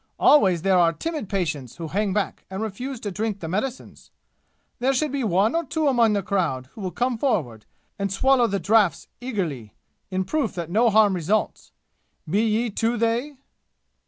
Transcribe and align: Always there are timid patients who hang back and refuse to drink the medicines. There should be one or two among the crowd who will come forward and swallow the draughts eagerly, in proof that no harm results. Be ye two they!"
Always 0.19 0.63
there 0.63 0.79
are 0.79 0.93
timid 0.93 1.29
patients 1.29 1.75
who 1.75 1.89
hang 1.89 2.11
back 2.11 2.43
and 2.49 2.63
refuse 2.63 2.99
to 3.01 3.11
drink 3.11 3.39
the 3.39 3.47
medicines. 3.47 4.09
There 4.79 4.95
should 4.95 5.11
be 5.11 5.23
one 5.23 5.53
or 5.53 5.63
two 5.63 5.87
among 5.87 6.13
the 6.13 6.23
crowd 6.23 6.69
who 6.73 6.81
will 6.81 6.89
come 6.89 7.19
forward 7.19 7.67
and 7.99 8.11
swallow 8.11 8.47
the 8.47 8.59
draughts 8.59 9.07
eagerly, 9.19 9.75
in 10.09 10.23
proof 10.25 10.55
that 10.55 10.71
no 10.71 10.89
harm 10.89 11.13
results. 11.13 11.71
Be 12.27 12.41
ye 12.41 12.71
two 12.71 12.97
they!" 12.97 13.37